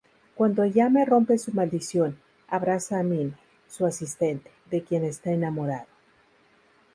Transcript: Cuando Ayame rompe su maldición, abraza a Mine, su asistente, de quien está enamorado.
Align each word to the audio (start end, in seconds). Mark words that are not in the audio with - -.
Cuando 0.33 0.63
Ayame 0.63 1.05
rompe 1.05 1.37
su 1.37 1.53
maldición, 1.53 2.17
abraza 2.47 2.97
a 2.99 3.03
Mine, 3.03 3.33
su 3.69 3.85
asistente, 3.85 4.49
de 4.71 4.81
quien 4.83 5.03
está 5.05 5.29
enamorado. 5.31 5.85